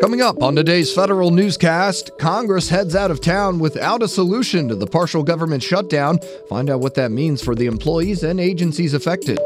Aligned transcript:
Coming 0.00 0.22
up 0.22 0.42
on 0.42 0.56
today's 0.56 0.90
federal 0.90 1.30
newscast, 1.30 2.16
Congress 2.16 2.70
heads 2.70 2.96
out 2.96 3.10
of 3.10 3.20
town 3.20 3.58
without 3.58 4.02
a 4.02 4.08
solution 4.08 4.66
to 4.68 4.74
the 4.74 4.86
partial 4.86 5.22
government 5.22 5.62
shutdown. 5.62 6.18
Find 6.48 6.70
out 6.70 6.80
what 6.80 6.94
that 6.94 7.10
means 7.10 7.42
for 7.42 7.54
the 7.54 7.66
employees 7.66 8.22
and 8.22 8.40
agencies 8.40 8.94
affected. 8.94 9.36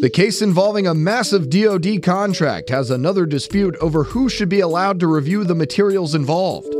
The 0.00 0.10
case 0.10 0.40
involving 0.40 0.86
a 0.86 0.94
massive 0.94 1.50
DoD 1.50 2.02
contract 2.02 2.70
has 2.70 2.90
another 2.90 3.26
dispute 3.26 3.76
over 3.76 4.04
who 4.04 4.30
should 4.30 4.48
be 4.48 4.60
allowed 4.60 5.00
to 5.00 5.06
review 5.06 5.44
the 5.44 5.54
materials 5.54 6.14
involved. 6.14 6.72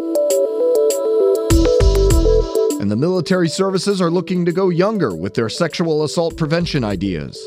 And 2.81 2.91
the 2.91 2.97
military 2.97 3.51
services 3.51 4.01
are 4.01 4.11
looking 4.11 4.47
to 4.47 4.53
go 4.53 4.71
younger 4.71 5.15
with 5.15 5.35
their 5.35 5.51
sexual 5.51 6.05
assault 6.05 6.39
prevention 6.39 6.85
ideas. 6.85 7.47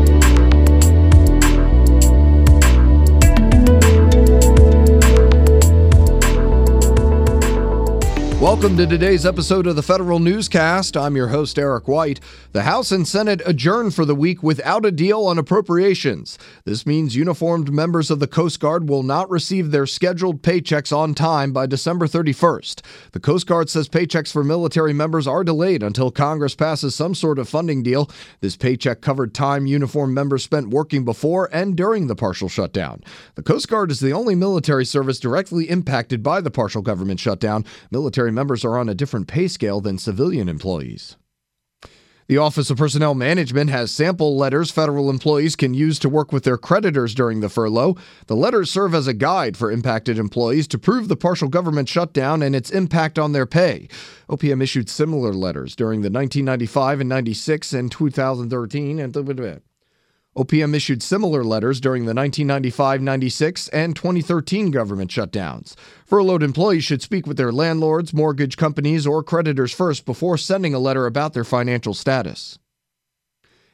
Welcome 8.41 8.75
to 8.77 8.87
today's 8.87 9.23
episode 9.23 9.67
of 9.67 9.75
the 9.75 9.83
Federal 9.83 10.17
Newscast. 10.17 10.97
I'm 10.97 11.15
your 11.15 11.27
host, 11.27 11.59
Eric 11.59 11.87
White. 11.87 12.19
The 12.53 12.63
House 12.63 12.91
and 12.91 13.07
Senate 13.07 13.39
adjourned 13.45 13.93
for 13.93 14.03
the 14.03 14.15
week 14.15 14.41
without 14.41 14.83
a 14.83 14.91
deal 14.91 15.27
on 15.27 15.37
appropriations. 15.37 16.39
This 16.65 16.87
means 16.87 17.15
uniformed 17.15 17.71
members 17.71 18.09
of 18.09 18.19
the 18.19 18.25
Coast 18.25 18.59
Guard 18.59 18.89
will 18.89 19.03
not 19.03 19.29
receive 19.29 19.69
their 19.69 19.85
scheduled 19.85 20.41
paychecks 20.41 20.91
on 20.91 21.13
time 21.13 21.53
by 21.53 21.67
December 21.67 22.07
31st. 22.07 22.81
The 23.11 23.19
Coast 23.19 23.45
Guard 23.45 23.69
says 23.69 23.87
paychecks 23.87 24.31
for 24.31 24.43
military 24.43 24.91
members 24.91 25.27
are 25.27 25.43
delayed 25.43 25.83
until 25.83 26.09
Congress 26.09 26.55
passes 26.55 26.95
some 26.95 27.13
sort 27.13 27.37
of 27.37 27.47
funding 27.47 27.83
deal. 27.83 28.09
This 28.39 28.57
paycheck 28.57 29.01
covered 29.01 29.35
time 29.35 29.67
uniformed 29.67 30.15
members 30.15 30.43
spent 30.43 30.71
working 30.71 31.05
before 31.05 31.47
and 31.53 31.75
during 31.75 32.07
the 32.07 32.15
partial 32.15 32.49
shutdown. 32.49 33.03
The 33.35 33.43
Coast 33.43 33.67
Guard 33.67 33.91
is 33.91 33.99
the 33.99 34.13
only 34.13 34.33
military 34.33 34.83
service 34.83 35.19
directly 35.19 35.69
impacted 35.69 36.23
by 36.23 36.41
the 36.41 36.49
partial 36.49 36.81
government 36.81 37.19
shutdown. 37.19 37.65
Military 37.91 38.30
military 38.31 38.45
members 38.45 38.65
are 38.65 38.77
on 38.77 38.89
a 38.89 38.95
different 38.95 39.27
pay 39.27 39.47
scale 39.47 39.81
than 39.81 39.97
civilian 39.97 40.49
employees. 40.49 41.17
The 42.27 42.37
Office 42.37 42.69
of 42.69 42.77
Personnel 42.77 43.13
Management 43.13 43.69
has 43.71 43.91
sample 43.91 44.37
letters 44.37 44.71
federal 44.71 45.09
employees 45.09 45.57
can 45.57 45.73
use 45.73 45.99
to 45.99 46.07
work 46.07 46.31
with 46.31 46.43
their 46.43 46.57
creditors 46.57 47.13
during 47.13 47.41
the 47.41 47.49
furlough. 47.49 47.97
The 48.27 48.37
letters 48.37 48.71
serve 48.71 48.95
as 48.95 49.07
a 49.07 49.13
guide 49.13 49.57
for 49.57 49.69
impacted 49.69 50.17
employees 50.17 50.67
to 50.69 50.79
prove 50.79 51.09
the 51.09 51.17
partial 51.17 51.49
government 51.49 51.89
shutdown 51.89 52.41
and 52.41 52.55
its 52.55 52.71
impact 52.71 53.19
on 53.19 53.33
their 53.33 53.45
pay. 53.45 53.89
OPM 54.29 54.63
issued 54.63 54.87
similar 54.87 55.33
letters 55.33 55.75
during 55.75 56.01
the 56.01 56.09
1995 56.09 57.01
and 57.01 57.09
96 57.09 57.73
and 57.73 57.91
2013 57.91 58.99
and 58.99 59.13
OPM 60.37 60.73
issued 60.73 61.03
similar 61.03 61.43
letters 61.43 61.81
during 61.81 62.03
the 62.03 62.13
1995 62.13 63.01
96 63.01 63.67
and 63.69 63.93
2013 63.97 64.71
government 64.71 65.11
shutdowns. 65.11 65.75
Furloughed 66.05 66.41
employees 66.41 66.85
should 66.85 67.01
speak 67.01 67.27
with 67.27 67.35
their 67.35 67.51
landlords, 67.51 68.13
mortgage 68.13 68.55
companies, 68.55 69.05
or 69.05 69.23
creditors 69.23 69.73
first 69.73 70.05
before 70.05 70.37
sending 70.37 70.73
a 70.73 70.79
letter 70.79 71.05
about 71.05 71.33
their 71.33 71.43
financial 71.43 71.93
status. 71.93 72.57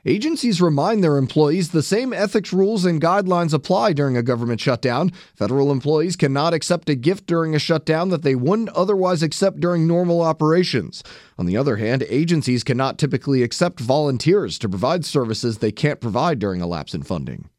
Agencies 0.08 0.62
remind 0.62 1.04
their 1.04 1.18
employees 1.18 1.72
the 1.72 1.84
same 1.84 2.14
ethics 2.14 2.54
rules 2.54 2.86
and 2.86 3.02
guidelines 3.02 3.54
apply 3.54 3.92
during 3.92 4.16
a 4.16 4.24
government 4.24 4.62
shutdown. 4.62 5.12
Federal 5.36 5.70
employees 5.70 6.16
cannot 6.16 6.54
accept 6.54 6.88
a 6.88 6.96
gift 6.96 7.28
during 7.28 7.54
a 7.54 7.60
shutdown 7.60 8.08
that 8.08 8.22
they 8.22 8.34
wouldn't 8.34 8.70
otherwise 8.70 9.22
accept 9.22 9.60
during 9.60 9.86
normal 9.86 10.22
operations. 10.22 11.04
On 11.38 11.46
the 11.46 11.58
other 11.58 11.76
hand, 11.76 12.06
agencies 12.08 12.64
cannot 12.64 12.98
typically 12.98 13.44
accept 13.44 13.82
volunteers 13.82 14.58
to 14.60 14.70
provide 14.70 15.04
services 15.04 15.58
they 15.58 15.74
can't 15.74 16.00
provide 16.00 16.40
during 16.40 16.62
a 16.62 16.68
lapse 16.68 16.94
in 16.94 17.04
funding. 17.04 17.50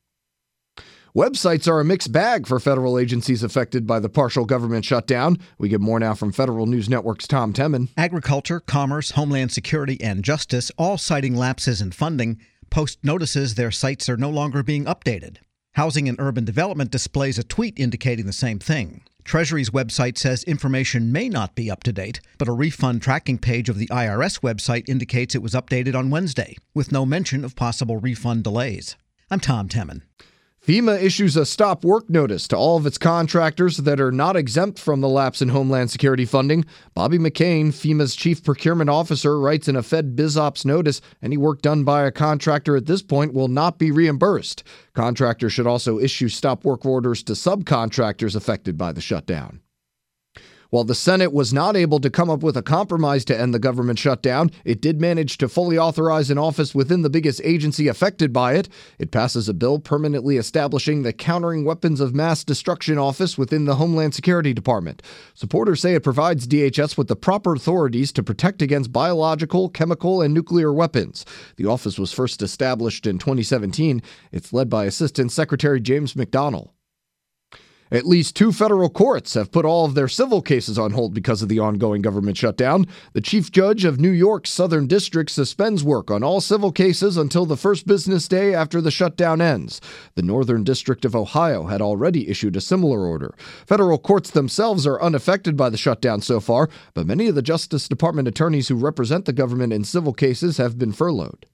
Websites 1.19 1.67
are 1.67 1.81
a 1.81 1.85
mixed 1.85 2.13
bag 2.13 2.47
for 2.47 2.61
federal 2.61 2.97
agencies 2.97 3.43
affected 3.43 3.89
by 3.89 3.99
the 3.99 4.09
partial 4.09 4.45
government 4.45 4.85
shutdown. 4.85 5.37
We 5.59 5.69
get 5.69 5.81
more 5.81 5.99
now 5.99 6.15
from 6.15 6.31
Federal 6.31 6.67
News 6.67 6.89
Network's 6.89 7.27
Tom 7.27 7.53
Temin. 7.53 7.89
Agriculture, 7.97 8.61
Commerce, 8.61 9.11
Homeland 9.11 9.51
Security, 9.51 10.01
and 10.01 10.23
Justice, 10.23 10.71
all 10.79 10.97
citing 10.97 11.35
lapses 11.35 11.81
in 11.81 11.91
funding, 11.91 12.39
post 12.71 13.01
notices 13.03 13.57
their 13.57 13.73
sites 13.73 14.09
are 14.09 14.17
no 14.17 14.31
longer 14.31 14.63
being 14.63 14.85
updated. 14.85 15.39
Housing 15.73 16.09
and 16.09 16.21
Urban 16.21 16.45
Development 16.45 16.89
displays 16.89 17.37
a 17.37 17.43
tweet 17.43 17.77
indicating 17.81 18.27
the 18.27 18.33
same 18.33 18.61
thing. 18.61 19.03
Treasury's 19.25 19.71
website 19.71 20.19
says 20.19 20.45
information 20.45 21.11
may 21.11 21.29
not 21.29 21.57
be 21.57 21.69
up 21.69 21.83
to 21.83 21.93
date, 21.93 22.21
but 22.39 22.47
a 22.47 22.53
refund 22.53 23.03
tracking 23.03 23.39
page 23.39 23.69
of 23.69 23.77
the 23.77 23.89
IRS 23.89 24.39
website 24.43 24.89
indicates 24.89 25.35
it 25.35 25.43
was 25.43 25.55
updated 25.55 25.97
on 25.97 26.11
Wednesday, 26.11 26.57
with 26.75 26.93
no 26.93 27.05
mention 27.05 27.45
of 27.45 27.57
possible 27.57 27.97
refund 27.97 28.45
delays. 28.45 28.95
I'm 29.33 29.41
Tom 29.41 29.69
Temin. 29.69 30.03
FEMA 30.69 31.03
issues 31.03 31.35
a 31.35 31.47
stop 31.47 31.83
work 31.83 32.11
notice 32.11 32.47
to 32.47 32.55
all 32.55 32.77
of 32.77 32.85
its 32.85 32.99
contractors 32.99 33.79
that 33.79 33.99
are 33.99 34.13
not 34.13 34.37
exempt 34.37 34.79
from 34.79 35.01
the 35.01 35.09
lapse 35.09 35.41
in 35.41 35.49
Homeland 35.49 35.91
Security 35.91 36.27
funding. 36.27 36.63
Bobby 36.93 37.17
McCane, 37.17 37.69
FEMA's 37.69 38.15
chief 38.15 38.45
procurement 38.45 38.91
officer, 38.91 39.41
writes 39.41 39.67
in 39.67 39.77
a 39.77 39.81
FedBizOpps 39.81 40.67
notice 40.67 41.01
any 41.23 41.39
work 41.39 41.63
done 41.63 41.85
by 41.85 42.05
a 42.05 42.13
contractor 42.13 42.77
at 42.77 42.85
this 42.85 43.01
point 43.01 43.33
will 43.33 43.49
not 43.49 43.79
be 43.79 43.91
reimbursed. 43.91 44.63
Contractors 44.93 45.55
should 45.55 45.67
also 45.67 45.99
issue 45.99 46.29
stop 46.29 46.67
work 46.67 46.85
orders 46.85 47.23
to 47.23 47.33
subcontractors 47.33 48.37
affected 48.37 48.77
by 48.77 48.93
the 48.93 49.01
shutdown. 49.01 49.63
While 50.71 50.85
the 50.85 50.95
Senate 50.95 51.33
was 51.33 51.51
not 51.51 51.77
able 51.77 51.99
to 51.99 52.11
come 52.11 52.29
up 52.29 52.43
with 52.43 52.55
a 52.55 52.63
compromise 52.63 53.25
to 53.27 53.39
end 53.39 53.55
the 53.55 53.59
government 53.59 53.99
shutdown, 53.99 54.51
it 54.67 54.83
did 54.83 55.01
manage 55.01 55.39
to 55.39 55.49
fully 55.49 55.79
authorize 55.79 56.29
an 56.31 56.37
office 56.37 56.75
within 56.75 57.01
the 57.01 57.09
biggest 57.09 57.41
agency 57.43 57.89
affected 57.89 58.35
by 58.35 58.53
it. 58.53 58.69
It 58.99 59.11
passes 59.11 59.49
a 59.49 59.55
bill 59.55 59.79
permanently 59.79 60.37
establishing 60.37 61.03
the 61.03 61.15
Countering 61.15 61.65
Weapons 61.65 62.01
of 62.01 62.15
Mass 62.15 62.45
Destruction 62.45 62.99
Office 62.99 63.39
within 63.39 63.65
the 63.65 63.77
Homeland 63.77 64.15
Security 64.15 64.53
Department. 64.53 65.03
Supporters 65.33 65.81
say 65.81 65.95
it 65.95 66.03
provides 66.03 66.47
DHS 66.47 66.99
with 66.99 67.09
the 67.09 67.17
proper 67.17 67.55
authorities 67.55 68.13
to 68.13 68.23
protect 68.23 68.61
against 68.61 68.93
biological, 68.93 69.71
chemical, 69.71 70.21
and 70.21 70.35
nuclear 70.35 70.71
weapons. 70.71 71.25
The 71.57 71.65
office 71.65 71.99
was 71.99 72.13
first 72.13 72.43
established 72.43 73.07
in 73.07 73.19
2017. 73.19 74.03
It's 74.33 74.53
led 74.53 74.69
by 74.69 74.85
Assistant 74.85 75.33
Secretary 75.33 75.81
James 75.81 76.13
McDonnell. 76.13 76.73
At 77.91 78.07
least 78.07 78.37
two 78.37 78.53
federal 78.53 78.91
courts 78.91 79.33
have 79.33 79.51
put 79.51 79.65
all 79.65 79.87
of 79.87 79.95
their 79.95 80.09
civil 80.09 80.43
cases 80.43 80.79
on 80.79 80.91
hold 80.91 81.15
because 81.15 81.41
of 81.41 81.49
the 81.49 81.59
ongoing 81.59 82.03
government 82.03 82.37
shutdown. 82.37 82.87
The 83.15 83.23
chief 83.23 83.51
judge 83.51 83.87
of 83.87 83.99
New 83.99 84.11
York's 84.11 84.51
Southern 84.51 84.87
District 84.87 85.31
suspends 85.31 85.83
work 85.83 86.11
on 86.11 86.23
all 86.23 86.43
civil 86.43 86.71
cases 86.71 87.17
until 87.17 87.47
the 87.47 87.57
first 87.57 87.87
business 87.87 88.29
day 88.29 88.55
after 88.55 88.83
the 88.83 88.91
shutdown 88.91 89.41
ends. 89.41 89.81
The 90.17 90.23
Northern 90.23 90.65
District 90.65 91.07
of 91.07 91.17
Ohio 91.17 91.67
had 91.67 91.81
already 91.81 92.29
issued 92.29 92.57
a 92.57 92.61
similar 92.61 93.07
order. 93.07 93.35
Federal 93.67 93.99
courts 93.99 94.31
themselves 94.31 94.87
are 94.87 95.01
unaffected 95.01 95.57
by 95.57 95.71
the 95.71 95.79
shutdown 95.79 96.21
so 96.21 96.41
far, 96.41 96.69
but 96.93 97.07
many 97.07 97.29
of 97.29 97.35
the 97.35 97.43
Justice 97.43 97.89
Department 97.89 98.29
attorneys 98.29 98.69
who 98.69 98.75
represent 98.75 99.25
the 99.25 99.33
government 99.33 99.73
in 99.73 99.85
civil 99.85 100.13
cases 100.13 100.59
have 100.59 100.79
been 100.79 100.93
furloughed. 100.93 101.47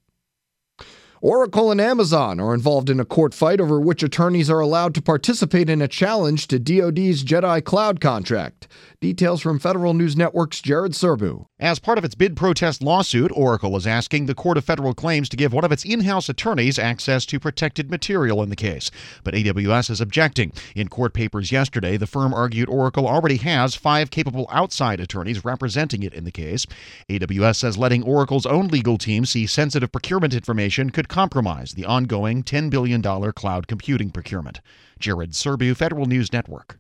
Oracle 1.25 1.71
and 1.71 1.81
Amazon 1.81 2.39
are 2.39 2.53
involved 2.53 2.91
in 2.91 3.01
a 3.01 3.05
court 3.07 3.33
fight 3.33 3.59
over 3.59 3.81
which 3.81 4.03
attorneys 4.03 4.51
are 4.51 4.61
allowed 4.61 4.95
to 4.95 5.01
participate 5.01 5.71
in 5.71 5.81
a 5.81 5.89
challenge 5.89 6.49
to 6.49 6.59
DoD's 6.59 7.25
JEDI 7.25 7.65
Cloud 7.65 7.99
contract. 7.99 8.69
Details 9.01 9.41
from 9.41 9.59
Federal 9.59 9.95
News 9.95 10.19
Network's 10.19 10.61
Jared 10.61 10.93
Serbu. 10.93 11.47
As 11.65 11.79
part 11.79 11.97
of 11.97 12.05
its 12.05 12.15
bid 12.15 12.37
protest 12.37 12.83
lawsuit, 12.83 13.33
Oracle 13.35 13.75
is 13.75 13.87
asking 13.87 14.27
the 14.27 14.35
Court 14.35 14.59
of 14.59 14.67
Federal 14.67 14.93
Claims 14.93 15.31
to 15.31 15.37
give 15.39 15.55
one 15.55 15.65
of 15.65 15.73
its 15.73 15.83
in 15.83 16.01
house 16.01 16.29
attorneys 16.29 16.79
access 16.79 17.25
to 17.25 17.41
protected 17.41 17.91
material 17.91 18.43
in 18.43 18.51
the 18.51 18.55
case. 18.55 18.91
But 19.23 19.33
AWS 19.33 19.89
is 19.89 19.99
objecting. 19.99 20.53
In 20.77 20.89
court 20.89 21.15
papers 21.15 21.51
yesterday, 21.51 21.97
the 21.97 22.07
firm 22.07 22.35
argued 22.35 22.69
Oracle 22.69 23.09
already 23.09 23.39
has 23.39 23.75
five 23.75 24.11
capable 24.11 24.47
outside 24.53 25.01
attorneys 25.01 25.43
representing 25.43 26.03
it 26.03 26.13
in 26.13 26.25
the 26.25 26.31
case. 26.31 26.67
AWS 27.09 27.57
says 27.57 27.79
letting 27.79 28.03
Oracle's 28.03 28.45
own 28.45 28.69
legal 28.69 28.99
team 28.99 29.25
see 29.25 29.47
sensitive 29.47 29.91
procurement 29.91 30.35
information 30.35 30.91
could 30.91 31.09
compromise 31.09 31.73
the 31.73 31.87
ongoing 31.87 32.43
$10 32.43 32.69
billion 32.69 33.01
cloud 33.33 33.69
computing 33.69 34.11
procurement. 34.11 34.61
Jared 34.99 35.31
Serbu, 35.31 35.75
Federal 35.75 36.05
News 36.05 36.31
Network. 36.31 36.79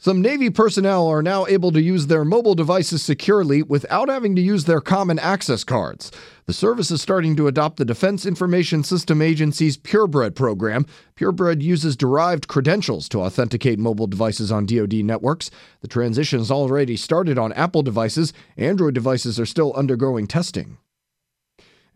Some 0.00 0.22
Navy 0.22 0.48
personnel 0.48 1.08
are 1.08 1.24
now 1.24 1.44
able 1.46 1.72
to 1.72 1.82
use 1.82 2.06
their 2.06 2.24
mobile 2.24 2.54
devices 2.54 3.02
securely 3.02 3.64
without 3.64 4.08
having 4.08 4.36
to 4.36 4.40
use 4.40 4.64
their 4.64 4.80
common 4.80 5.18
access 5.18 5.64
cards. 5.64 6.12
The 6.46 6.52
service 6.52 6.92
is 6.92 7.02
starting 7.02 7.34
to 7.34 7.48
adopt 7.48 7.78
the 7.78 7.84
Defense 7.84 8.24
Information 8.24 8.84
System 8.84 9.20
Agency's 9.20 9.76
Purebred 9.76 10.36
program. 10.36 10.86
Purebred 11.16 11.64
uses 11.64 11.96
derived 11.96 12.46
credentials 12.46 13.08
to 13.08 13.22
authenticate 13.22 13.80
mobile 13.80 14.06
devices 14.06 14.52
on 14.52 14.66
DoD 14.66 15.04
networks. 15.04 15.50
The 15.80 15.88
transition 15.88 16.38
has 16.38 16.52
already 16.52 16.96
started 16.96 17.36
on 17.36 17.52
Apple 17.54 17.82
devices. 17.82 18.32
Android 18.56 18.94
devices 18.94 19.40
are 19.40 19.46
still 19.46 19.72
undergoing 19.74 20.28
testing. 20.28 20.78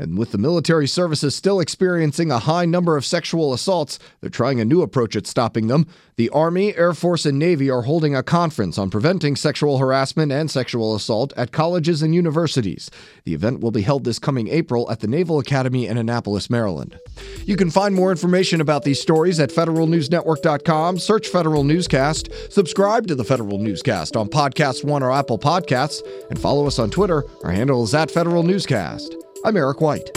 And 0.02 0.18
with 0.18 0.32
the 0.32 0.38
military 0.38 0.88
services 0.88 1.36
still 1.36 1.60
experiencing 1.60 2.32
a 2.32 2.40
high 2.40 2.64
number 2.64 2.96
of 2.96 3.04
sexual 3.04 3.52
assaults, 3.52 4.00
they're 4.20 4.30
trying 4.30 4.58
a 4.58 4.64
new 4.64 4.82
approach 4.82 5.14
at 5.14 5.28
stopping 5.28 5.68
them. 5.68 5.86
The 6.16 6.28
Army, 6.30 6.76
Air 6.76 6.92
Force, 6.92 7.24
and 7.24 7.38
Navy 7.38 7.70
are 7.70 7.82
holding 7.82 8.16
a 8.16 8.22
conference 8.24 8.78
on 8.78 8.90
preventing 8.90 9.36
sexual 9.36 9.78
harassment 9.78 10.32
and 10.32 10.50
sexual 10.50 10.96
assault 10.96 11.32
at 11.36 11.52
colleges 11.52 12.02
and 12.02 12.16
universities. 12.16 12.90
The 13.22 13.32
event 13.32 13.60
will 13.60 13.70
be 13.70 13.82
held 13.82 14.02
this 14.02 14.18
coming 14.18 14.48
April 14.48 14.90
at 14.90 14.98
the 14.98 15.06
Naval 15.06 15.38
Academy 15.38 15.86
in 15.86 15.96
Annapolis, 15.96 16.50
Maryland. 16.50 16.98
You 17.44 17.54
can 17.54 17.70
find 17.70 17.94
more 17.94 18.10
information 18.10 18.60
about 18.60 18.82
these 18.82 19.00
stories 19.00 19.38
at 19.38 19.50
federalnewsnetwork.com. 19.50 20.98
Search 20.98 21.28
Federal 21.28 21.62
Newscast, 21.62 22.28
subscribe 22.50 23.06
to 23.06 23.14
the 23.14 23.24
Federal 23.24 23.58
Newscast 23.58 24.16
on 24.16 24.28
Podcast 24.28 24.82
One 24.82 25.04
or 25.04 25.12
Apple 25.12 25.38
Podcasts, 25.38 26.02
and 26.28 26.40
follow 26.40 26.66
us 26.66 26.80
on 26.80 26.90
Twitter. 26.90 27.24
Our 27.44 27.52
handle 27.52 27.84
is 27.84 27.94
at 27.94 28.10
Federal 28.10 28.42
Newscast. 28.42 29.21
I'm 29.44 29.56
Eric 29.56 29.80
White. 29.80 30.12